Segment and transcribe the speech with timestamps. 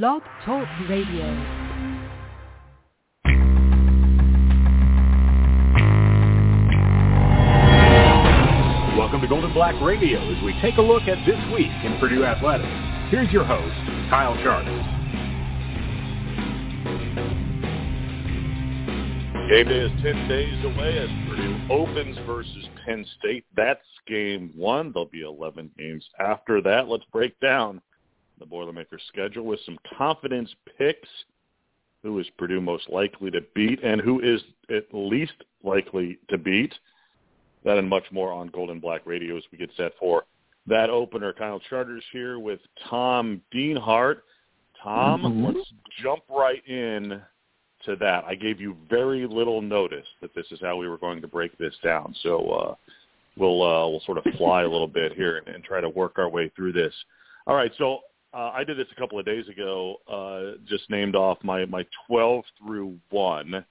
[0.00, 1.26] Blog Talk Radio.
[8.96, 11.98] Welcome to Gold and Black Radio as we take a look at this week in
[12.00, 12.72] Purdue Athletics.
[13.10, 13.74] Here's your host,
[14.08, 14.82] Kyle Charters.
[19.50, 23.44] Game day is 10 days away as Purdue opens versus Penn State.
[23.54, 24.92] That's game one.
[24.94, 26.88] There'll be 11 games after that.
[26.88, 27.82] Let's break down
[28.42, 31.08] the Boilermakers schedule with some confidence picks.
[32.02, 36.74] Who is Purdue most likely to beat and who is at least likely to beat?
[37.64, 40.24] That and much more on Gold and Black Radio as we get set for
[40.66, 41.32] that opener.
[41.32, 42.58] Kyle Charters here with
[42.90, 44.22] Tom Dienhart.
[44.82, 45.44] Tom, Mm-hmm.
[45.46, 47.22] let's jump right in
[47.84, 48.24] to that.
[48.24, 51.56] I gave you very little notice that this is how we were going to break
[51.58, 52.16] this down.
[52.24, 52.74] So uh,
[53.36, 56.14] we'll uh, we'll sort of fly a little bit here and, and try to work
[56.18, 56.92] our way through this.
[57.46, 58.00] All right, so
[58.34, 59.96] uh, I did this a couple of days ago.
[60.10, 63.64] Uh, just named off my my 12 through one.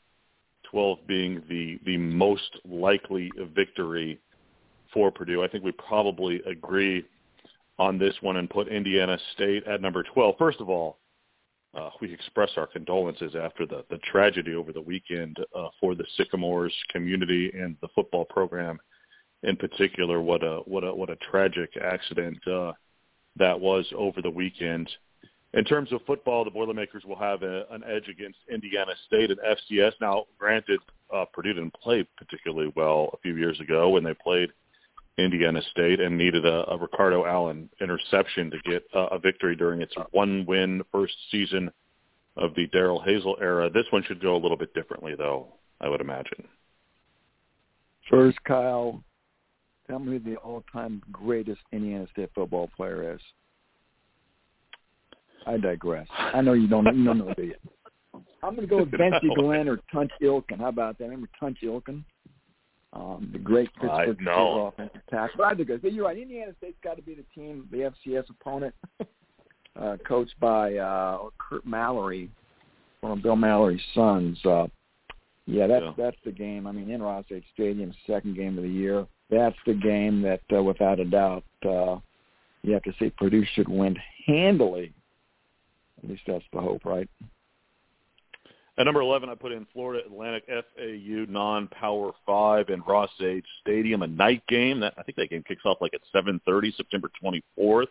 [0.69, 4.19] 12 being the the most likely victory
[4.93, 5.43] for Purdue.
[5.43, 7.05] I think we probably agree
[7.79, 10.35] on this one and put Indiana State at number 12.
[10.37, 10.97] First of all,
[11.73, 16.05] uh, we express our condolences after the, the tragedy over the weekend uh, for the
[16.17, 18.77] Sycamores community and the football program
[19.43, 20.21] in particular.
[20.21, 22.73] What a what a what a tragic accident uh,
[23.37, 24.89] that was over the weekend.
[25.53, 29.39] In terms of football, the Boilermakers will have a, an edge against Indiana State and
[29.39, 29.93] FCS.
[29.99, 30.79] Now, granted,
[31.13, 34.49] uh, Purdue didn't play particularly well a few years ago when they played
[35.17, 39.81] Indiana State and needed a, a Ricardo Allen interception to get uh, a victory during
[39.81, 41.69] its one-win first season
[42.37, 43.69] of the Darrell Hazell era.
[43.69, 45.47] This one should go a little bit differently, though,
[45.81, 46.47] I would imagine.
[48.09, 49.03] First, Kyle,
[49.91, 53.19] tell me who the all-time greatest Indiana State football player is.
[55.45, 56.07] I digress.
[56.17, 56.85] I know you don't.
[56.95, 57.55] You don't know, do you?
[58.43, 59.35] I'm going to go with Bensie No.
[59.35, 60.59] Glenn or Tunch Ilkin.
[60.59, 61.03] How about that?
[61.05, 62.03] Remember Tunch Ilkin?
[62.93, 64.17] Um, the great Pittsburgh.
[64.19, 65.35] Steelers offensive tackle.
[65.37, 65.79] But I digress.
[65.81, 66.17] But you're right.
[66.17, 68.73] Indiana State's got to be the team, the FCS opponent,
[69.79, 72.29] uh, coached by uh, Curt Mallory,
[73.01, 74.37] one of Bill Mallory's sons.
[74.45, 74.67] Uh,
[75.47, 75.93] yeah, that's Yeah.
[75.97, 76.67] that's the game.
[76.67, 79.05] I mean, in Ross-Ade Stadium, second game of the year.
[79.31, 81.97] That's the game that, uh, without a doubt, uh,
[82.63, 83.97] you have to say Purdue should win
[84.27, 84.93] handily.
[86.03, 87.09] At least that's the hope, right?
[88.77, 94.01] At number 11, I put in Florida Atlantic FAU non-power 5 in Ross Age Stadium,
[94.01, 94.79] a night game.
[94.79, 97.87] That I think that game kicks off like at 7:30, September 24th.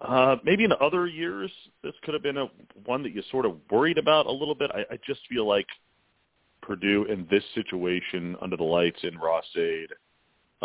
[0.00, 1.50] Uh, maybe in other years,
[1.82, 2.50] this could have been a
[2.84, 4.70] one that you sort of worried about a little bit.
[4.72, 5.66] I, I just feel like
[6.62, 9.90] Purdue in this situation under the lights in Ross Aid,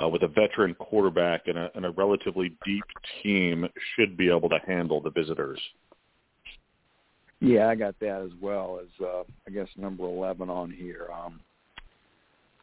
[0.01, 2.83] uh, with a veteran quarterback and a, and a relatively deep
[3.21, 5.59] team, should be able to handle the visitors.
[7.41, 11.07] Yeah, I got that as well as uh I guess number eleven on here.
[11.13, 11.39] Um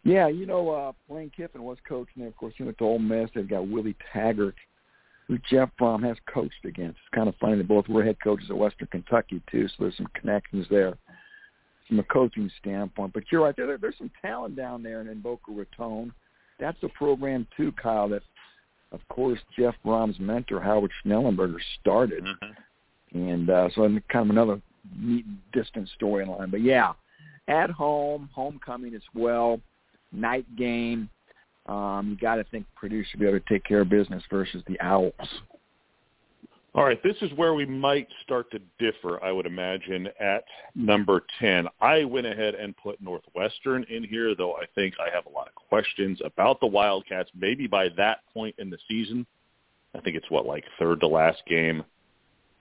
[0.04, 2.28] Yeah, you know, uh Lane Kiffin was coaching there.
[2.28, 3.30] Of course, he went to Ole Miss.
[3.34, 4.54] They've got Willie Taggart,
[5.28, 6.98] who Jeff Brohm has coached against.
[6.98, 9.96] It's kind of funny they both were head coaches at Western Kentucky too, so there's
[9.96, 10.96] some connections there
[11.88, 13.14] from a coaching standpoint.
[13.14, 16.12] But you're right, there there's some talent down there in Boca Raton.
[16.58, 18.22] That's a program too, Kyle, that
[18.92, 22.24] of course Jeff Brohm's mentor Howard Schnellenberger started
[23.16, 24.60] and uh, so I'm kind of another
[24.96, 26.50] neat distant storyline.
[26.50, 26.92] But yeah,
[27.48, 29.60] at home, homecoming as well,
[30.12, 31.08] night game.
[31.66, 34.62] Um, you got to think Purdue should be able to take care of business versus
[34.68, 35.12] the Owls.
[36.76, 40.44] All right, this is where we might start to differ, I would imagine, at
[40.74, 41.66] number 10.
[41.80, 45.48] I went ahead and put Northwestern in here, though I think I have a lot
[45.48, 47.30] of questions about the Wildcats.
[47.34, 49.26] Maybe by that point in the season,
[49.94, 51.82] I think it's what, like third to last game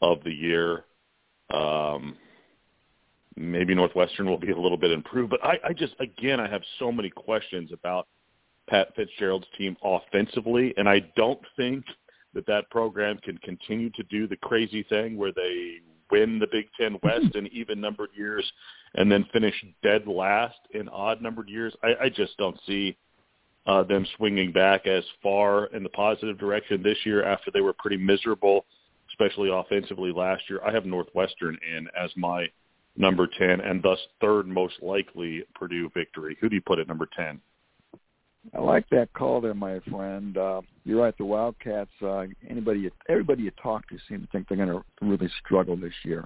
[0.01, 0.85] of the year.
[1.53, 2.15] Um,
[3.35, 6.61] maybe Northwestern will be a little bit improved, but I, I just, again, I have
[6.79, 8.07] so many questions about
[8.69, 11.83] Pat Fitzgerald's team offensively, and I don't think
[12.35, 15.77] that that program can continue to do the crazy thing where they
[16.11, 18.45] win the Big Ten West in even numbered years
[18.93, 21.73] and then finish dead last in odd numbered years.
[21.83, 22.95] I, I just don't see
[23.65, 27.73] uh, them swinging back as far in the positive direction this year after they were
[27.73, 28.65] pretty miserable,
[29.09, 30.59] especially offensively last year.
[30.63, 32.47] I have Northwestern in as my
[32.97, 36.37] number 10 and thus third most likely Purdue victory.
[36.39, 37.41] Who do you put at number 10?
[38.53, 40.37] I like that call there, my friend.
[40.37, 41.17] Uh, you're right.
[41.17, 41.89] The Wildcats.
[42.01, 45.93] Uh, anybody, everybody you talk to, seem to think they're going to really struggle this
[46.03, 46.25] year.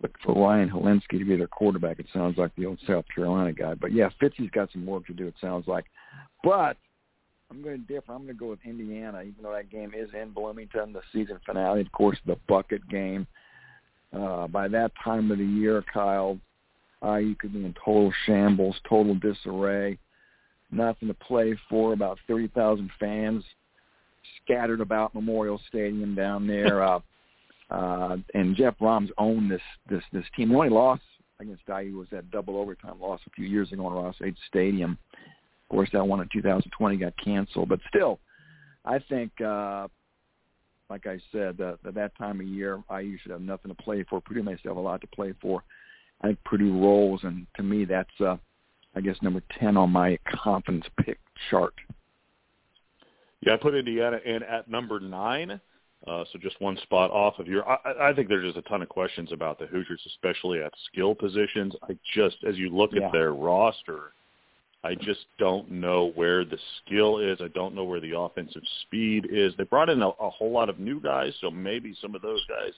[0.00, 3.52] But for Ryan Hilinski to be their quarterback, it sounds like the old South Carolina
[3.52, 3.74] guy.
[3.74, 5.26] But yeah, Fitzy's got some work to do.
[5.26, 5.84] It sounds like.
[6.42, 6.76] But
[7.50, 8.12] I'm going to differ.
[8.12, 11.38] I'm going to go with Indiana, even though that game is in Bloomington, the season
[11.44, 11.80] finale.
[11.80, 13.26] Of course, the bucket game.
[14.12, 16.38] uh, by that time of the year, Kyle,
[17.02, 19.98] IU could be in total shambles, total disarray,
[20.72, 21.92] nothing to play for.
[21.92, 23.44] About thirty thousand fans
[24.44, 26.82] scattered about Memorial Stadium down there.
[26.84, 27.00] uh,
[27.70, 30.48] uh, and Jeff Brohm's owned this this this team.
[30.48, 31.00] The only loss
[31.40, 34.98] against IU was that double overtime loss a few years ago in Ross-Ade Stadium.
[35.14, 38.18] Of course, that one in 2020 got canceled, but still,
[38.84, 39.88] I think, uh,
[40.88, 44.04] like I said, uh, at that time of year, IU should have nothing to play
[44.08, 44.20] for.
[44.20, 45.62] Purdue may still have a lot to play for.
[46.22, 48.36] I think Purdue rolls, and to me, that's, uh,
[48.94, 51.18] I guess, number 10 on my confidence pick
[51.50, 51.74] chart.
[53.40, 55.60] Yeah, I put Indiana in at number nine.
[56.06, 57.68] Uh, so just one spot off of your.
[57.68, 61.14] I, I think there's just a ton of questions about the Hoosiers, especially at skill
[61.14, 61.74] positions.
[61.82, 63.06] I just, as you look yeah.
[63.06, 64.12] at their roster,
[64.82, 67.38] I just don't know where the skill is.
[67.42, 69.52] I don't know where the offensive speed is.
[69.58, 72.44] They brought in a, a whole lot of new guys, so maybe some of those
[72.46, 72.72] guys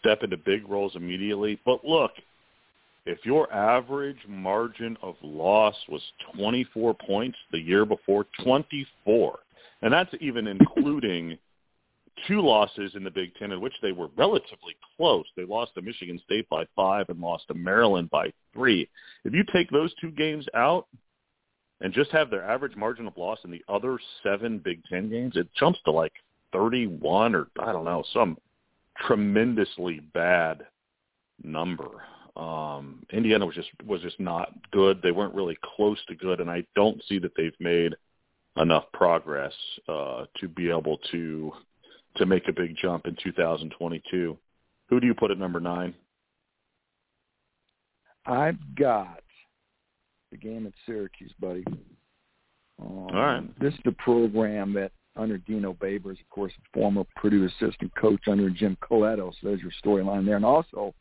[0.00, 1.60] step into big roles immediately.
[1.64, 2.12] But look,
[3.06, 6.02] if your average margin of loss was
[6.36, 9.38] 24 points the year before, 24,
[9.82, 11.38] and that's even including
[12.26, 15.24] two losses in the Big Ten in which they were relatively close.
[15.36, 18.88] They lost to Michigan State by five and lost to Maryland by three.
[19.24, 20.86] If you take those two games out
[21.80, 25.36] and just have their average margin of loss in the other seven Big Ten games,
[25.36, 26.12] it jumps to like
[26.52, 28.36] 31 or I don't know, some
[29.06, 30.66] tremendously bad
[31.42, 32.02] number.
[32.36, 35.00] Um, Indiana was just was just not good.
[35.02, 37.94] They weren't really close to good, and I don't see that they've made
[38.56, 39.52] enough progress
[39.88, 41.52] uh, to be able to
[42.16, 44.36] to make a big jump in 2022.
[44.88, 45.94] Who do you put at number nine?
[48.26, 49.22] I've got
[50.30, 51.64] the game at Syracuse, buddy.
[52.80, 53.60] Um, All right.
[53.60, 58.50] This is the program that under Dino Babers, of course, former Purdue assistant coach under
[58.50, 59.32] Jim Colletto.
[59.32, 60.36] So there's your storyline there.
[60.36, 60.94] And also,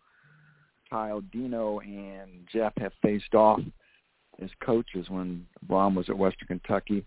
[0.89, 3.59] Kyle Dino and Jeff have faced off
[4.41, 7.05] as coaches when Brohm was at Western Kentucky.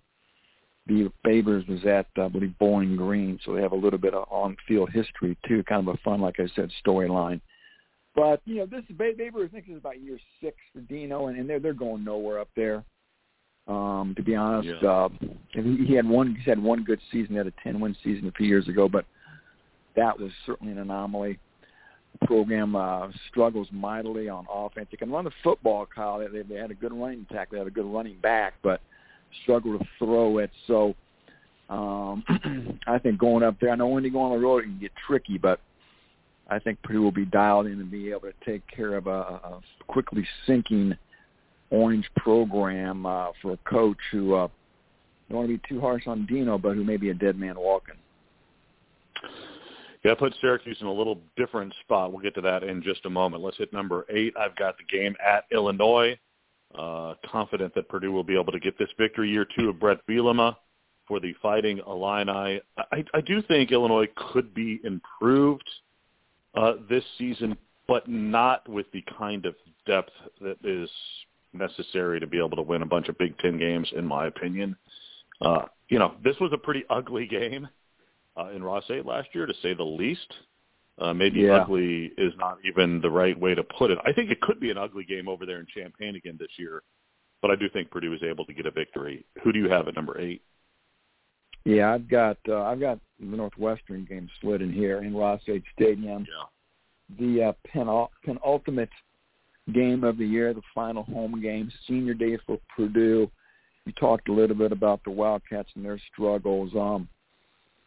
[0.87, 1.09] B.
[1.25, 4.91] Babers was at, I believe, Bowling Green, so they have a little bit of on-field
[4.91, 5.63] history too.
[5.65, 7.41] Kind of a fun, like I said, storyline.
[8.15, 9.47] But you know, this is Babers.
[9.47, 12.49] I think is about year six for Dino, and, and they're they're going nowhere up
[12.57, 12.85] there.
[13.69, 14.89] Um, to be honest, Yeah.
[14.91, 15.09] uh,
[15.53, 18.27] he, he had one he had one good season, he had a ten win season
[18.27, 19.05] a few years ago, but
[19.95, 21.39] that was certainly an anomaly.
[22.27, 24.89] Program uh, struggles mightily on offense.
[24.91, 26.19] They can run the football, Kyle.
[26.19, 27.51] They, they had a good running attack.
[27.51, 28.81] They had a good running back, but
[29.43, 30.51] struggle to throw it.
[30.67, 30.95] So
[31.69, 32.25] um,
[32.87, 34.79] I think going up there, I know when you go on the road it can
[34.79, 35.61] get tricky, but
[36.49, 39.11] I think Purdue will be dialed in and be able to take care of a,
[39.11, 40.97] a quickly sinking
[41.71, 44.49] orange program uh, for a coach who uh,
[45.29, 47.59] don't want to be too harsh on Dino, but who may be a dead man
[47.59, 47.95] walking.
[50.05, 52.13] Yeah, I put Syracuse in a little different spot.
[52.13, 53.43] We'll get to that in just a moment.
[53.43, 54.35] Let's hit number eight.
[54.37, 56.19] I've got the game at Illinois.
[56.77, 59.31] Uh, confident that Purdue will be able to get this victory.
[59.31, 60.57] Year two of Brett Bielema
[61.07, 62.61] for the Fighting Illini.
[62.79, 65.69] I, I do think Illinois could be improved
[66.55, 67.57] uh, this season,
[67.87, 69.55] but not with the kind of
[69.87, 70.89] depth that is
[71.53, 74.75] necessary to be able to win a bunch of Big Ten games, in my opinion.
[75.41, 77.69] Uh, you know, this was a pretty ugly game
[78.37, 80.33] uh, in Ross-Ade last year, to say the least.
[80.99, 81.57] Uh, maybe Yeah.
[81.57, 83.99] ugly is not even the right way to put it.
[84.05, 86.83] I think it could be an ugly game over there in Champaign again this year,
[87.41, 89.25] but I do think Purdue is able to get a victory.
[89.43, 90.43] Who do you have at number eight?
[91.65, 96.27] Yeah, I've got uh, I've got the Northwestern game slid in here in Ross-Ade Stadium.
[96.29, 97.17] Yeah.
[97.19, 98.91] the uh, penul- penultimate
[99.73, 103.31] game of the year, the final home game, senior day for Purdue.
[103.87, 106.75] We talked a little bit about the Wildcats and their struggles.
[106.75, 107.09] Um,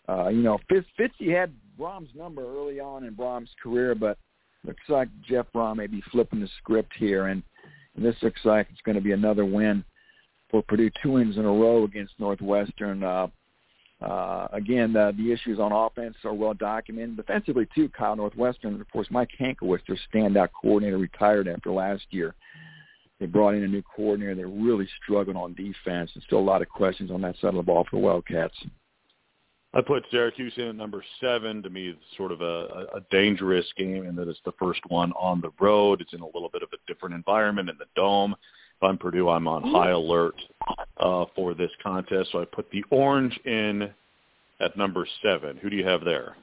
[0.07, 4.17] uh, you know, Fitz, Fitzy had Brohm's number early on in Brohm's career, but
[4.63, 7.43] looks like Jeff Brohm may be flipping the script here, and,
[7.95, 9.83] and this looks like it's going to be another win
[10.49, 13.03] for Purdue, two wins in a row against Northwestern.
[13.03, 13.27] Uh,
[14.01, 17.17] uh, again, the, the issues on offense are well documented.
[17.17, 22.35] Defensively, too, Kyle Northwestern, of course, Mike Hankwitz, their standout coordinator, retired after last year.
[23.19, 24.35] They brought in a new coordinator.
[24.35, 26.11] They're really struggling on defense.
[26.13, 28.55] and still a lot of questions on that side of the ball for the Wildcats.
[29.75, 31.61] I put Syracuse in at number seven.
[31.61, 35.11] To me, it's sort of a, a dangerous game in that it's the first one
[35.13, 35.99] on the road.
[35.99, 38.33] It's in a little bit of a different environment in the dome.
[38.77, 40.35] If I'm Purdue, I'm on high alert
[40.97, 42.29] uh, for this contest.
[42.31, 43.89] So I put the orange in
[44.61, 45.57] at number seven.
[45.57, 46.37] Who do you have there?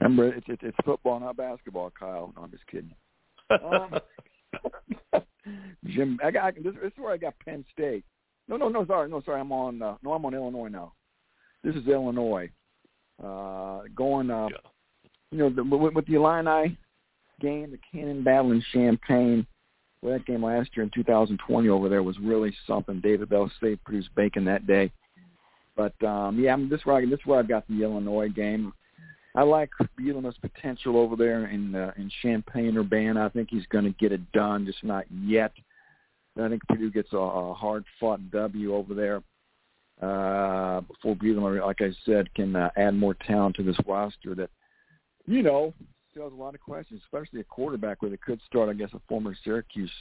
[0.00, 2.32] Remember, it's, it's, it's football, not basketball, Kyle.
[2.36, 2.94] No, I'm just kidding.
[3.50, 4.00] Um,
[5.86, 8.02] Jim, I got this, this is where I got Penn State.
[8.48, 9.40] No, no, no, sorry, no, sorry.
[9.40, 9.80] I'm on.
[9.82, 10.92] Uh, no, I'm on Illinois now.
[11.62, 12.50] This is Illinois.
[13.22, 14.30] Uh, going.
[14.30, 14.58] Uh, Yeah.
[15.30, 16.76] you know, the, with, with the Illini
[17.40, 19.46] game, the Cannon Battle in Champaign,
[20.02, 23.00] well, that game last year in 2020 over there was really something.
[23.00, 24.90] David Bell saved Purdue's bacon that day.
[25.76, 27.82] But um, yeah, I mean, this is where I, this is where I got the
[27.82, 28.72] Illinois game.
[29.34, 33.24] I like Bielema's potential over there in uh, in Champaign Urbana.
[33.24, 35.52] I think he's going to get it done, just not yet.
[36.40, 39.22] I think Purdue gets a, a hard-fought W over there
[40.00, 44.50] uh, before Bielema, like I said, can uh, add more talent to this roster that,
[45.26, 45.74] you know,
[46.10, 48.90] still has a lot of questions, especially a quarterback where they could start, I guess,
[48.94, 49.92] a former Syracuse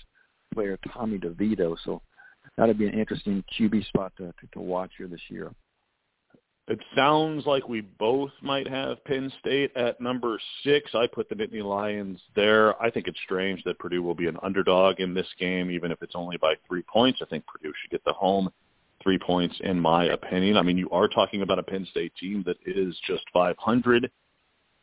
[0.53, 1.75] player, Tommy DeVito.
[1.83, 2.01] So
[2.57, 5.51] that'd be an interesting QB spot to, to, to watch here this year.
[6.67, 10.91] It sounds like we both might have Penn State at number six.
[10.93, 12.81] I put the Nittany Lions there.
[12.81, 16.01] I think it's strange that Purdue will be an underdog in this game, even if
[16.01, 17.19] it's only by three points.
[17.21, 18.49] I think Purdue should get the home
[19.01, 20.57] three points, in my opinion.
[20.57, 24.09] I mean, you are talking about a Penn State team that is just 500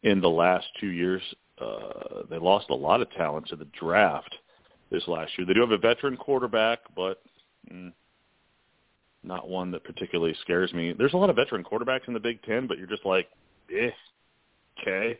[0.03, 1.23] in the last two years.
[1.61, 4.35] Uh, they lost a lot of talent to the draft
[4.91, 5.47] this last year.
[5.47, 7.23] They do have a veteran quarterback, but
[7.73, 7.93] mm,
[9.23, 10.95] not one that particularly scares me.
[10.97, 13.29] There's a lot of veteran quarterbacks in the Big Ten, but you're just like,
[13.75, 13.91] eh,
[14.81, 15.19] okay.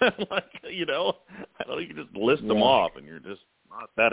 [0.30, 1.14] like, you know,
[1.58, 1.80] I don't.
[1.80, 4.12] You can just list them off, and you're just not that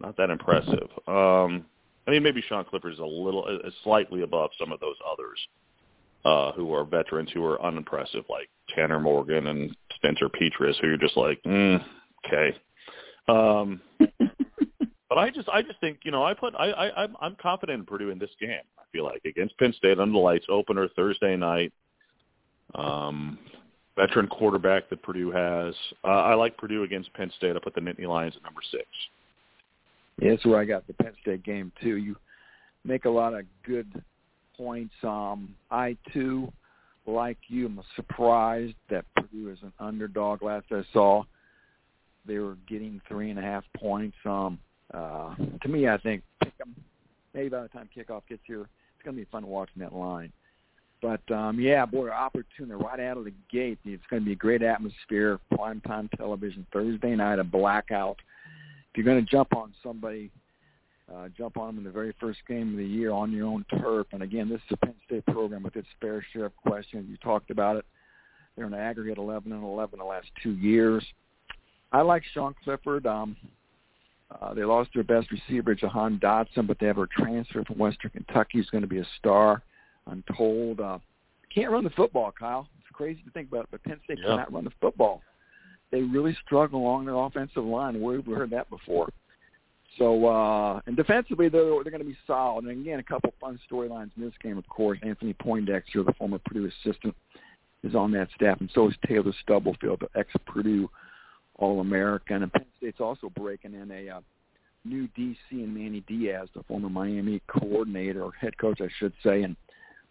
[0.00, 0.88] not that impressive.
[1.06, 1.64] Um,
[2.06, 5.38] I mean, maybe Sean Clifford is a little, is slightly above some of those others
[6.24, 10.96] uh, who are veterans who are unimpressive, like Tanner Morgan and Spencer Petras, who you're
[10.96, 11.84] just like, mm,
[12.26, 12.56] okay.
[13.28, 13.80] Um,
[15.08, 17.80] but I just, I just think, you know, I put, I, I, I'm, I'm confident
[17.80, 18.60] in Purdue in this game.
[18.78, 21.72] I feel like against Penn State under the lights, opener Thursday night.
[22.74, 23.38] Um,
[23.98, 25.74] veteran quarterback that Purdue has.
[26.04, 27.56] Uh, I like Purdue against Penn State.
[27.56, 28.84] I put the Nittany Lions at number six.
[30.20, 31.96] Yeah, that's where I got the Penn State game too.
[31.96, 32.16] You
[32.84, 34.02] make a lot of good
[34.56, 34.94] points.
[35.02, 36.52] Um, I too,
[37.06, 40.42] like you, am surprised that Purdue is an underdog.
[40.42, 41.24] Last I saw,
[42.24, 44.16] they were getting three and a half points.
[44.24, 44.58] Um,
[44.94, 46.74] uh, to me, I think pick them.
[47.34, 50.32] Maybe by the time kickoff gets here, it's going to be fun watching that line.
[51.00, 53.78] But um, yeah, boy, opportunity right out of the gate.
[53.84, 55.38] It's going to be a great atmosphere.
[55.52, 58.16] Primetime television Thursday night, a blackout.
[58.90, 60.30] If you're going to jump on somebody,
[61.14, 63.64] uh, jump on them in the very first game of the year on your own
[63.78, 64.08] turf.
[64.12, 67.06] And again, this is a Penn State program with its fair share of questions.
[67.08, 67.84] You talked about it.
[68.56, 71.04] They're an aggregate 11 and 11 the last two years.
[71.92, 73.06] I like Sean Clifford.
[73.06, 73.36] Um,
[74.30, 78.10] uh, they lost their best receiver, Jahan Dotson, but they have a transfer from Western
[78.10, 79.62] Kentucky who's going to be a star.
[80.06, 80.80] I'm told.
[80.80, 80.98] Uh,
[81.54, 82.68] can't run the football, Kyle.
[82.78, 84.28] It's crazy to think about, but Penn State yeah.
[84.28, 85.22] cannot run the football.
[85.90, 87.94] They really struggle along their offensive line.
[87.94, 89.08] Have heard that before?
[89.96, 92.66] So, uh, and defensively, they're, they're going to be solid.
[92.66, 94.98] And again, a couple fun storylines in this game, of course.
[95.02, 97.16] Anthony Poindexter, the former Purdue assistant,
[97.82, 100.90] is on that staff, and so is Taylor Stubblefield, the ex-Purdue
[101.58, 102.42] All-American.
[102.42, 104.20] And Penn State's also breaking in a uh,
[104.84, 109.42] new DC and Manny Diaz, the former Miami coordinator or head coach, I should say,
[109.42, 109.56] and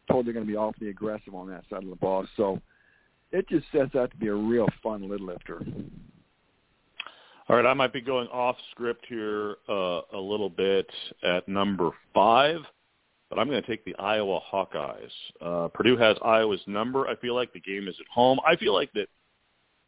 [0.10, 2.25] told they're going to be awfully aggressive on that side of the ball.
[2.38, 2.62] So
[3.32, 5.66] it just sets out to be a real fun lid lifter.
[7.50, 10.89] All right, I might be going off script here uh, a little bit
[11.24, 12.60] at number five,
[13.30, 15.12] but I'm going to take the Iowa Hawkeyes.
[15.42, 17.08] Uh, Purdue has Iowa's number.
[17.08, 18.38] I feel like the game is at home.
[18.46, 19.08] I feel like that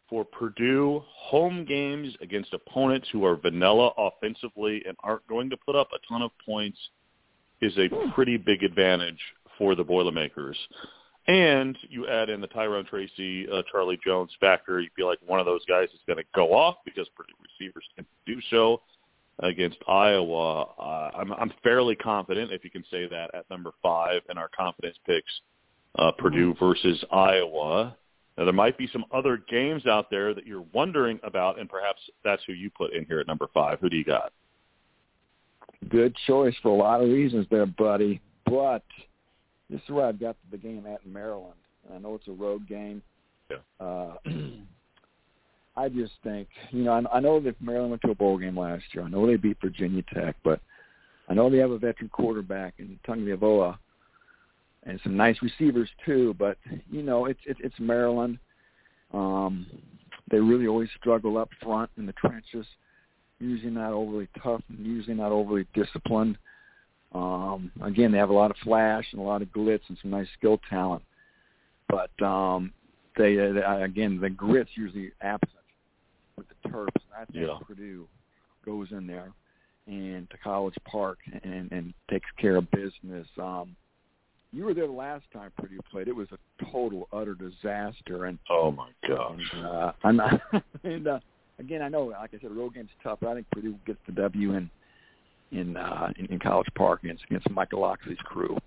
[0.10, 5.76] for Purdue, home games against opponents who are vanilla offensively and aren't going to put
[5.76, 6.78] up a ton of points
[7.62, 9.20] is a pretty big advantage
[9.58, 10.58] for the Boilermakers.
[11.28, 14.80] And you add in the Tyrone Tracy, uh, Charlie Jones factor.
[14.80, 17.84] You feel like one of those guys is going to go off because Purdue receivers
[17.96, 18.82] can do so
[19.40, 20.64] against Iowa.
[20.80, 24.50] Uh, I'm, I'm fairly confident, if you can say that, at number five in our
[24.58, 25.32] confidence picks,
[26.00, 26.66] uh, Purdue mm-hmm.
[26.66, 27.96] versus Iowa.
[28.40, 32.00] Now, there might be some other games out there that you're wondering about, and perhaps
[32.24, 33.80] that's who you put in here at number five.
[33.80, 34.32] Who do you got?
[35.90, 38.22] Good choice for a lot of reasons there, buddy.
[38.46, 38.84] But–
[39.70, 41.54] this is where I've got the game at in Maryland.
[41.94, 43.02] I know it's a road game.
[43.50, 43.58] Yeah.
[43.80, 44.16] Uh,
[45.78, 48.58] I just think, you know, I, I know that Maryland went to a bowl game
[48.58, 49.04] last year.
[49.04, 50.60] I know they beat Virginia Tech, but
[51.30, 53.78] I know they have a veteran quarterback in Tagovailoa
[54.84, 56.36] and some nice receivers too.
[56.38, 56.58] But
[56.92, 58.40] you know, it's it's, it's Maryland.
[59.14, 59.66] Um,
[60.30, 62.66] they really always struggle up front in the trenches,
[63.40, 66.38] usually not overly tough and usually not overly disciplined.
[67.14, 70.12] Um, again, they have a lot of flash and a lot of glitz and some
[70.12, 71.02] nice skill talent,
[71.88, 72.72] but um,
[73.18, 75.52] they, uh, they again the grit's usually absent
[76.38, 76.90] with the Terps.
[77.16, 77.58] I think yeah.
[77.66, 78.08] Purdue
[78.64, 79.32] goes in there
[79.88, 83.28] and to College Park and and takes care of business.
[83.42, 83.76] Um,
[84.52, 86.08] you were there the last time Purdue played.
[86.08, 88.26] It was a total utter disaster.
[88.26, 90.42] And oh my gosh, and, uh, I'm not,
[90.84, 91.20] and uh,
[91.60, 93.20] again, I know, like I said, road game's tough.
[93.22, 94.70] But I think Purdue gets the W in
[95.52, 98.58] in uh, in, in College Park against against Michael Locksley's crew.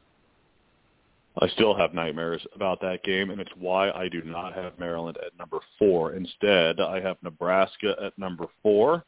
[1.40, 5.16] I still have nightmares about that game, and it's why I do not have Maryland
[5.24, 6.12] at number four.
[6.12, 9.02] Instead, I have Nebraska at number four.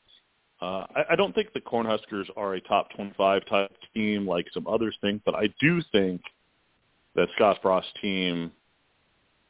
[0.63, 4.67] Uh, I, I don't think the Cornhuskers are a top 25 type team like some
[4.67, 6.23] others think, but I do think
[7.15, 8.51] that Scott Frost's team,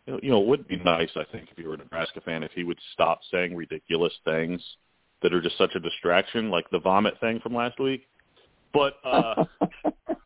[0.06, 2.52] you know, it would be nice, I think, if you were a Nebraska fan, if
[2.52, 4.62] he would stop saying ridiculous things
[5.22, 8.06] that are just such a distraction, like the vomit thing from last week.
[8.74, 9.44] But uh,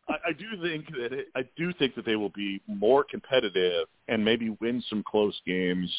[0.09, 3.87] I, I do think that it, I do think that they will be more competitive
[4.07, 5.89] and maybe win some close games.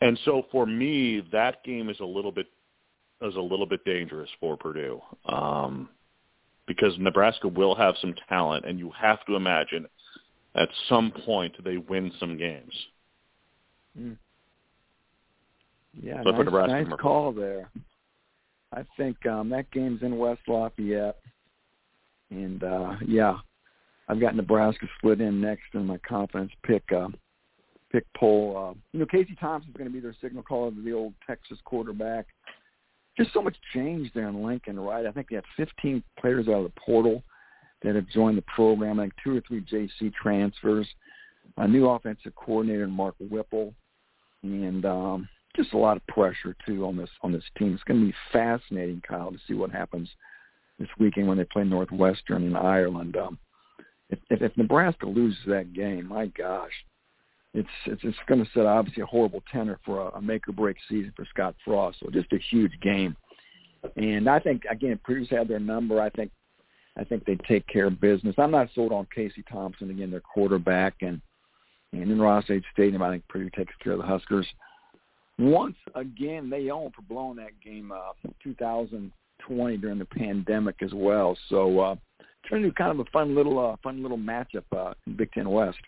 [0.00, 2.46] And so for me, that game is a little bit
[3.22, 5.88] is a little bit dangerous for Purdue um,
[6.66, 9.86] because Nebraska will have some talent, and you have to imagine
[10.56, 12.72] at some point they win some games.
[13.98, 14.16] Mm.
[16.00, 17.70] Yeah, so nice, nice call there.
[18.72, 21.16] I think um, that game's in West Lafayette,
[22.30, 23.36] and uh, yeah,
[24.08, 26.84] I've got Nebraska split in next in my confidence pick.
[26.92, 27.08] Uh,
[27.90, 28.56] pick poll.
[28.56, 32.26] Uh, you know, Casey Thompson's going to be their signal caller, the old Texas quarterback
[33.16, 35.06] just so much change there in Lincoln, right?
[35.06, 37.22] I think they had 15 players out of the portal
[37.82, 38.98] that have joined the program.
[38.98, 40.86] Think two or three JC transfers,
[41.56, 43.74] a new offensive coordinator, Mark Whipple,
[44.42, 47.74] and um, just a lot of pressure too on this on this team.
[47.74, 50.08] It's going to be fascinating, Kyle, to see what happens
[50.78, 53.16] this weekend when they play Northwestern in Ireland.
[53.16, 53.38] Um,
[54.10, 56.70] if, if, if Nebraska loses that game, my gosh,
[57.54, 60.52] it's it's, it's going to set obviously a horrible tenor for a, a make or
[60.52, 61.98] break season for Scott Frost.
[62.00, 63.16] So just a huge game,
[63.96, 66.00] and I think again Purdue's had their number.
[66.00, 66.30] I think
[66.96, 68.34] I think they take care of business.
[68.38, 71.20] I'm not sold on Casey Thompson again, their quarterback, and
[71.92, 74.46] and in Ross-Ade Stadium, I think Purdue takes care of the Huskers.
[75.38, 81.36] Once again, they own for blowing that game up 2020 during the pandemic as well.
[81.48, 81.94] So uh,
[82.48, 85.48] turned into kind of a fun little uh, fun little matchup uh, in Big Ten
[85.48, 85.78] West.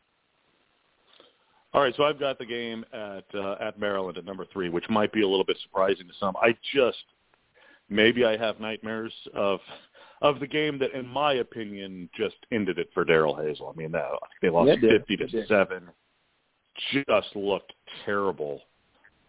[1.74, 4.88] All right, so I've got the game at uh, at Maryland at number three, which
[4.88, 6.34] might be a little bit surprising to some.
[6.36, 6.98] I just
[7.88, 9.60] maybe I have nightmares of
[10.20, 13.72] of the game that, in my opinion, just ended it for Darrell Hazell.
[13.72, 14.06] I mean, that,
[14.42, 15.88] they lost yeah, fifty to seven.
[16.92, 17.72] Just looked
[18.04, 18.62] terrible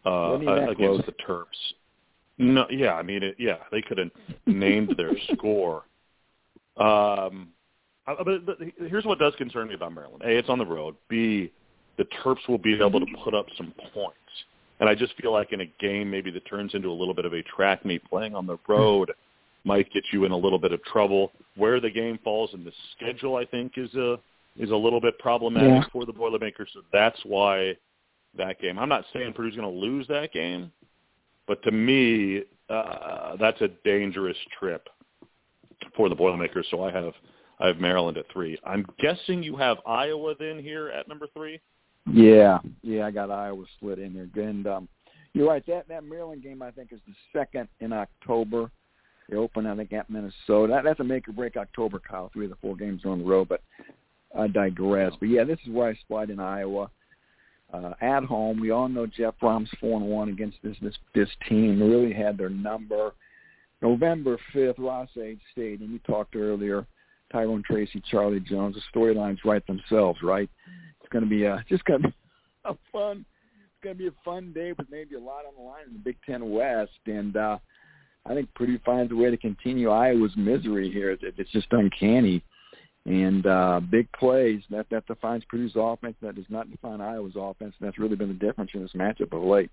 [0.06, 1.04] uh, against close.
[1.06, 1.46] the Terps.
[2.38, 4.10] No, yeah, I mean, it, yeah, they could have
[4.46, 5.84] named their score.
[6.78, 7.50] Um,
[8.06, 10.96] but, but here's what does concern me about Maryland: A, it's on the road.
[11.10, 11.52] B,
[11.98, 14.16] the Terps will be able to put up some points.
[14.80, 17.26] And I just feel like in a game maybe that turns into a little bit
[17.26, 19.12] of a track meet, playing on the road
[19.64, 21.32] might get you in a little bit of trouble.
[21.56, 24.20] Where the game falls in the schedule, I think, is a
[24.58, 25.84] is a little bit problematic yeah.
[25.92, 26.70] for the Boilermakers.
[26.74, 27.76] So that's why
[28.38, 28.78] that game.
[28.78, 30.72] I'm not saying Purdue's going to lose that game,
[31.48, 34.88] but to me, uh, that's a dangerous trip
[35.96, 36.68] for the Boilermakers.
[36.70, 37.14] So I have
[37.60, 38.58] I have Maryland at three.
[38.66, 41.60] I'm guessing you have Iowa then here at number three.
[42.12, 44.46] Yeah, yeah, I got Iowa split in there.
[44.46, 44.90] And um,
[45.34, 45.66] you're right.
[45.68, 48.72] That that Maryland game I think is the second in October.
[49.30, 50.74] They open I think at Minnesota.
[50.74, 52.30] That, that's a make or break October, Kyle.
[52.34, 53.62] Three of the four games are on the road, but
[54.38, 55.14] I digress.
[55.20, 56.90] But yeah, this is where I slide in Iowa.
[57.72, 61.30] Uh, at home, we all know Jeff Brohm's four and one against this this this
[61.48, 61.78] team.
[61.78, 63.12] They really had their number.
[63.82, 65.92] November fifth, Ross-Ade Stadium.
[65.92, 66.86] You talked earlier.
[67.32, 68.76] Tyrone Tracy, Charlie Jones.
[68.76, 70.50] The storylines write themselves, right?
[71.00, 72.14] It's going to be a just going to be
[72.66, 73.24] a fun.
[73.54, 75.94] It's going to be a fun day with maybe a lot on the line in
[75.94, 77.60] the Big Ten West, and uh,
[78.26, 81.18] I think Purdue finds a way to continue Iowa's misery here.
[81.22, 82.44] It's just uncanny,
[83.06, 86.16] and uh, big plays that that defines Purdue's offense.
[86.22, 89.34] That does not define Iowa's offense, and that's really been the difference in this matchup
[89.34, 89.72] of late.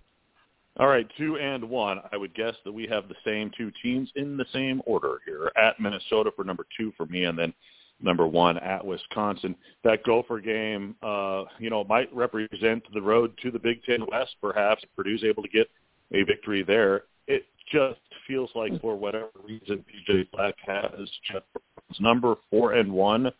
[0.79, 2.01] All right, two and one.
[2.13, 5.51] I would guess that we have the same two teams in the same order here.
[5.57, 7.53] At Minnesota for number two for me, and then
[8.01, 9.57] number one at Wisconsin.
[9.85, 14.37] That Gopher game, uh, you know, might represent the road to the Big Ten West.
[14.41, 15.71] Perhaps Purdue's able to get
[16.13, 17.05] a victory there.
[17.27, 23.31] It just feels like for whatever reason, PJ Fleck has Jeff's number four and one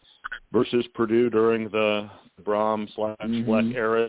[0.53, 2.09] versus Purdue during the
[2.45, 3.77] Brohm slash Fleck mm-hmm.
[3.77, 4.09] era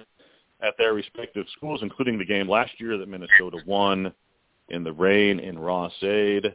[0.61, 4.11] at their respective schools, including the game last year that Minnesota won
[4.69, 6.53] in the rain in Ross-Ade.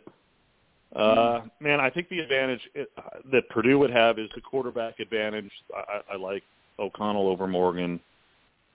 [0.95, 5.51] Uh, man, I think the advantage uh, that Purdue would have is the quarterback advantage.
[5.75, 6.43] I, I like
[6.79, 7.99] O'Connell over Morgan,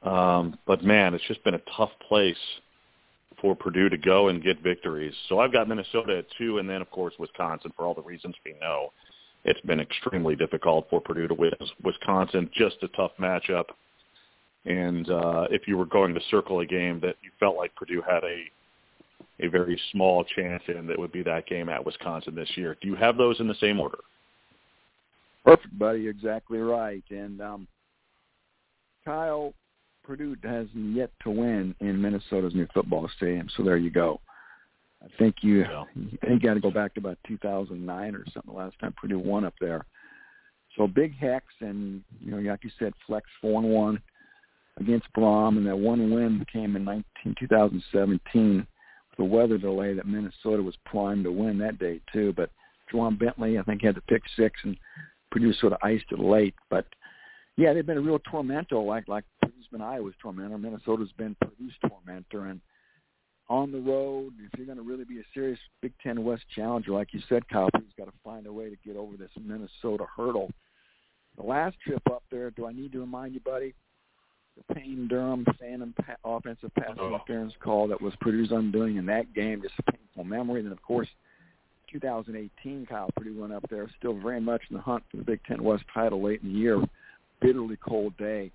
[0.02, 2.38] um, but man, it's just been a tough place
[3.42, 5.14] for Purdue to go and get victories.
[5.30, 8.36] So I've got Minnesota at two, and then of course Wisconsin for all the reasons
[8.46, 8.92] we know
[9.48, 11.54] it's been extremely difficult for Purdue to win.
[11.84, 13.66] Wisconsin, just a tough matchup.
[14.66, 18.04] And uh, if you were going to circle a game that you felt like Purdue
[18.08, 18.44] had a
[19.40, 22.76] a very small chance in, that would be that game at Wisconsin this year.
[22.82, 24.00] Do you have those in the same order?
[25.46, 26.08] Perfect, buddy.
[26.08, 27.04] Exactly right.
[27.12, 27.68] And um,
[29.06, 29.54] Kyle,
[30.08, 33.50] Purdue hasn't yet to win in Minnesota's new football stadium.
[33.58, 34.22] So there you go.
[35.04, 35.84] I think you yeah.
[36.24, 38.54] I think you got to go back to about 2009 or something.
[38.54, 39.86] The last time Purdue won up there.
[40.78, 44.02] So big hex, and you know, like you said, Fleck's four and one
[44.80, 48.66] against Brohm, and that one win came in 19, 2017 with
[49.18, 52.34] the weather delay that Minnesota was primed to win that day too.
[52.34, 52.50] But
[52.94, 54.78] Ja'Whaun Bentley, I think, had to pick six, and
[55.32, 56.56] Purdue sort of iced it late.
[56.70, 56.86] But
[57.58, 59.26] yeah, they've been a real tormentor, like like
[59.70, 60.58] Purdue's been Iowa's tormentor.
[60.58, 62.62] Minnesota's been Purdue's tormentor, and
[63.50, 66.92] on the road, if you're going to really be a serious Big Ten West challenger,
[66.92, 70.06] like you said, Kyle, he's got to find a way to get over this Minnesota
[70.16, 70.52] hurdle.
[71.38, 73.74] The last trip up there, do I need to remind you, buddy?
[74.58, 77.08] The Payne Durham Phantom pa- offensive pass oh.
[77.08, 80.60] interference call that was Purdue's undoing in that game, just a painful memory.
[80.60, 81.08] And then, of course,
[81.92, 85.40] 2018, Kyle Purdue went up there, still very much in the hunt for the Big
[85.48, 86.84] Ten West title late in the year.
[87.40, 88.52] Bitterly cold day,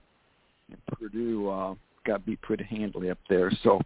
[0.86, 1.74] Purdue uh,
[2.06, 3.50] got beat pretty handily up there.
[3.62, 3.80] So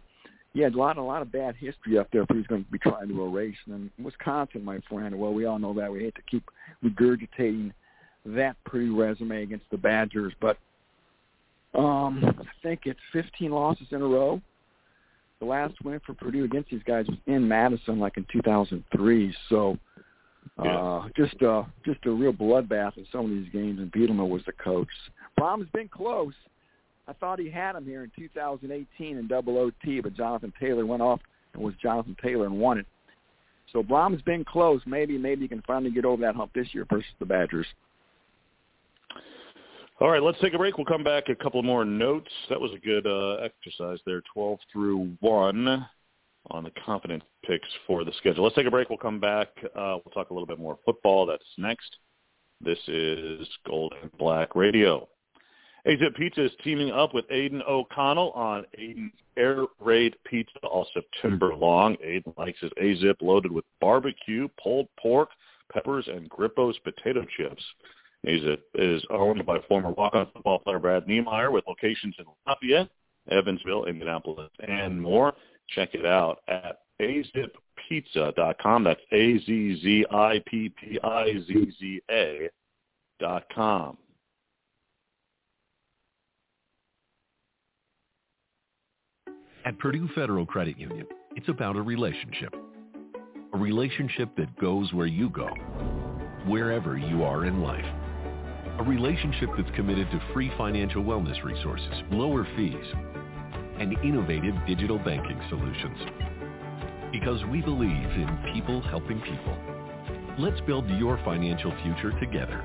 [0.53, 2.23] yeah, a lot, a lot of bad history up there.
[2.23, 3.55] If he's going to be trying to erase.
[3.65, 5.17] And then Wisconsin, my friend.
[5.17, 5.91] Well, we all know that.
[5.91, 6.49] We hate to keep
[6.83, 7.71] regurgitating
[8.25, 10.57] that pretty resume against the Badgers, but
[11.73, 14.41] um, I think it's 15 losses in a row.
[15.39, 19.35] The last win for Purdue against these guys was in Madison, like in 2003.
[19.49, 19.77] So
[20.57, 21.07] uh, yeah.
[21.15, 23.79] just uh, just a real bloodbath in some of these games.
[23.79, 24.87] And Bielema was the coach.
[25.39, 26.33] Brohm's been close.
[27.07, 31.01] I thought he had him here in 2018 in double OT, but Jonathan Taylor went
[31.01, 31.21] off
[31.53, 32.85] and was Jonathan Taylor and won it.
[33.71, 34.81] So Brohm's been close.
[34.85, 37.67] Maybe maybe he can finally get over that hump this year versus the Badgers.
[39.99, 40.77] All right, let's take a break.
[40.77, 41.27] We'll come back.
[41.27, 42.29] A couple more notes.
[42.49, 45.87] That was a good uh, exercise there, 12 through 1
[46.51, 48.43] on the confident picks for the schedule.
[48.43, 48.89] Let's take a break.
[48.89, 49.47] We'll come back.
[49.75, 51.25] Uh, we'll talk a little bit more football.
[51.25, 51.97] That's next.
[52.61, 55.07] This is Gold and Black Radio.
[55.87, 61.55] Azzip Pizza is teaming up with Aidan O'Connell on Aidan's Air Raid Pizza all September
[61.55, 61.95] long.
[62.03, 65.29] Aidan likes his Azzip loaded with barbecue, pulled pork,
[65.71, 67.63] peppers, and Grippos potato chips.
[68.25, 72.89] Azzip is owned by former walk-on football player Brad Niemeyer with locations in Lafayette,
[73.31, 75.33] Evansville, Indianapolis, and more.
[75.69, 78.83] Check it out at azzippizza.com.
[78.83, 80.09] That's A-Z-Z-I-P-P-I-Z-Z-A
[83.19, 83.97] dot com.
[89.67, 92.55] At Purdue Federal Credit Union, it's about a relationship.
[93.51, 95.49] A relationship that goes where you go,
[96.45, 97.83] wherever you are in life.
[98.79, 102.85] A relationship that's committed to free financial wellness resources, lower fees,
[103.77, 105.97] and innovative digital banking solutions.
[107.11, 109.57] Because we believe in people helping people.
[110.39, 112.63] Let's build your financial future together.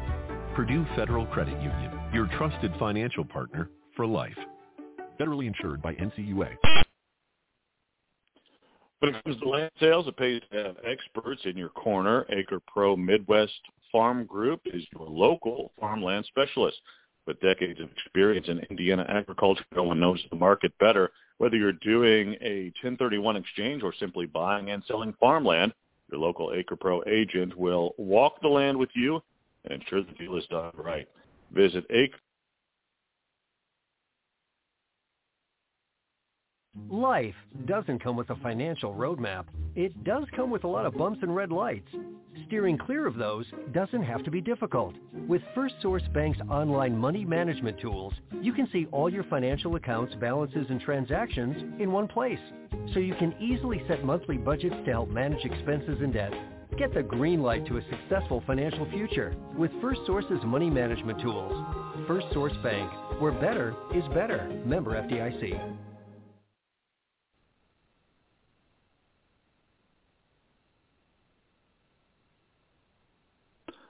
[0.55, 4.39] Purdue Federal Credit Union, your trusted financial partner for life.
[5.21, 6.82] Federally insured by NCUA.
[9.03, 12.25] When it comes to land sales, it pays to have experts in your corner.
[12.31, 13.61] Acre Pro Midwest
[13.91, 16.77] Farm Group is your local farmland specialist.
[17.27, 21.11] With decades of experience in Indiana agriculture, no one knows the market better.
[21.39, 25.73] Whether you're doing a 1031 exchange or simply buying and selling farmland,
[26.09, 29.21] your local Acre Pro agent will walk the land with you
[29.65, 31.09] and ensure the deal is done right.
[31.51, 32.19] Visit Acre
[36.93, 39.47] Life doesn't come with a financial roadmap.
[39.75, 41.89] It does come with a lot of bumps and red lights.
[42.47, 44.95] Steering clear of those doesn't have to be difficult.
[45.27, 50.15] With First Source Bank's online money management tools, you can see all your financial accounts,
[50.17, 52.39] balances, and transactions in one place.
[52.93, 56.35] So you can easily set monthly budgets to help manage expenses and debt.
[56.77, 61.55] Get the green light to a successful financial future with First Source's money management tools.
[62.07, 64.47] First Source Bank, where better is better.
[64.67, 65.59] Member FDIC.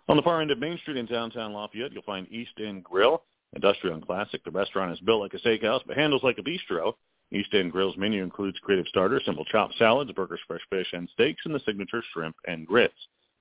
[0.08, 3.22] On the far end of Main Street in downtown Lafayette, you'll find East End Grill,
[3.54, 4.42] industrial and classic.
[4.44, 6.94] The restaurant is built like a steakhouse, but handles like a bistro.
[7.30, 11.42] East End Grill's menu includes creative starters, simple chopped salads, burgers, fresh fish, and steaks,
[11.44, 12.94] and the signature shrimp and grits.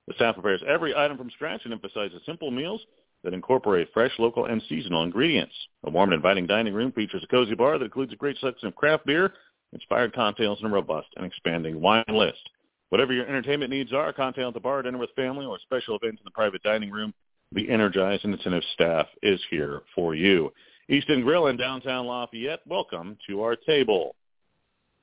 [0.08, 2.82] The staff prepares every item from scratch and emphasizes simple meals
[3.24, 5.54] that incorporate fresh, local, and seasonal ingredients.
[5.84, 8.67] A warm and inviting dining room features a cozy bar that includes a great selection
[8.67, 9.34] of craft beer,
[9.74, 12.50] inspired cocktails, and a robust and expanding wine list.
[12.91, 16.19] Whatever your entertainment needs are, cocktail at the bar, dinner with family, or special events
[16.19, 17.13] in the private dining room,
[17.54, 20.51] the Energized and Incentive staff is here for you.
[20.89, 24.13] East End Grill in downtown Lafayette, welcome to our table.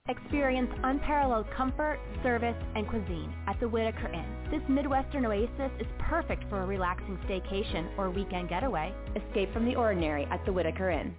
[0.06, 4.36] Experience unparalleled comfort, service, and cuisine at the Whitaker Inn.
[4.50, 8.92] This Midwestern oasis is perfect for a relaxing staycation or weekend getaway.
[9.16, 11.14] Escape from the ordinary at the Whitaker Inn.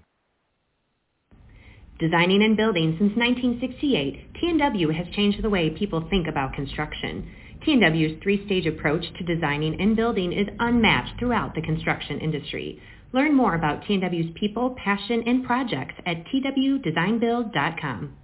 [1.99, 7.29] Designing and building since 1968, T&W has changed the way people think about construction.
[7.65, 12.81] T&W's three-stage approach to designing and building is unmatched throughout the construction industry.
[13.11, 18.15] Learn more about T&W's people, passion, and projects at twdesignbuild.com.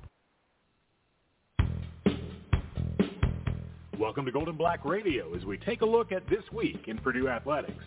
[4.00, 6.98] Welcome to Gold and Black Radio as we take a look at this week in
[6.98, 7.84] Purdue athletics.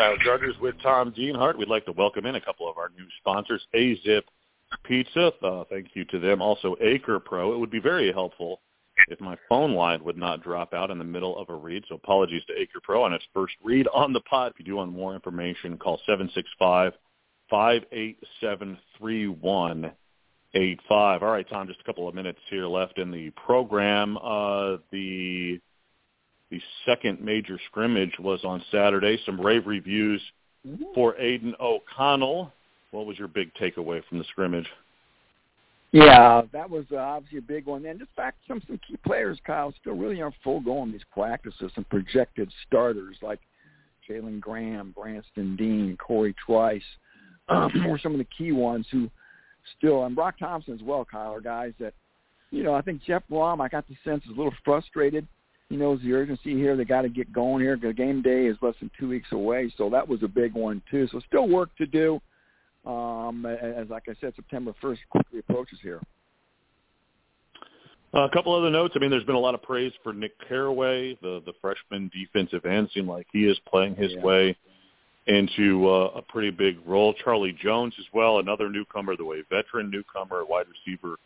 [0.00, 1.58] Kyle Charters with Tom Dienhart.
[1.58, 4.22] We'd like to welcome in a couple of our new sponsors, Azzip
[4.82, 5.30] Pizza.
[5.42, 6.40] Uh, thank you to them.
[6.40, 7.52] Also, Acre Pro.
[7.52, 8.62] It would be very helpful
[9.08, 11.84] if my phone line would not drop out in the middle of a read.
[11.86, 14.52] So apologies to Acre Pro on its first read on the pod.
[14.52, 16.94] If you do want more information, call 765
[17.50, 18.78] 587
[20.54, 21.22] eight five.
[21.22, 21.68] All right, Tom.
[21.68, 24.16] Just a couple of minutes here left in the program.
[24.16, 25.60] Uh, the
[26.50, 29.18] the second major scrimmage was on Saturday.
[29.24, 30.20] Some rave reviews
[30.66, 30.84] mm-hmm.
[30.94, 32.52] for Aidan O'Connell.
[32.90, 34.66] What was your big takeaway from the scrimmage?
[35.92, 37.84] Yeah, that was uh, obviously a big one.
[37.84, 41.00] And in fact, some some key players, Kyle, still really aren't full go on these
[41.12, 41.72] practices.
[41.74, 43.40] Some projected starters like
[44.08, 46.82] Jalen Graham, Branson Deen, Corey Trice,
[47.48, 49.10] um, were some of the key ones who
[49.78, 51.94] still, and Brock Thompson as well, Kyle, are guys that,
[52.50, 55.26] you know, I think Jeff Brohm, I got the sense, is a little frustrated.
[55.70, 56.76] He knows the urgency here.
[56.76, 57.78] They got to get going here.
[57.80, 60.82] The game day is less than two weeks away, so that was a big one
[60.90, 61.08] too.
[61.12, 62.20] So still work to do.
[62.84, 66.00] Um, as like I said, September 1st quickly approaches here.
[68.12, 68.94] Uh, a couple other notes.
[68.96, 72.66] I mean, there's been a lot of praise for Nick Caraway, the the freshman defensive
[72.66, 72.90] end.
[72.92, 74.24] Seemed like he is playing his yeah.
[74.24, 74.56] way
[75.28, 77.14] into uh, a pretty big role.
[77.22, 81.16] Charlie Jones as well, another newcomer, the way veteran newcomer, wide receiver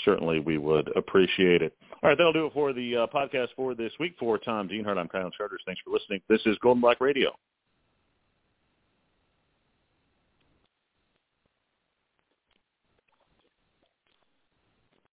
[0.04, 1.76] Certainly, we would appreciate it.
[2.02, 4.14] All right, that'll do it for the uh, podcast for this week.
[4.18, 5.62] For Tom Dienhart, I'm Kyle Charters.
[5.64, 6.20] Thanks for listening.
[6.28, 7.30] This is Gold and Black Radio.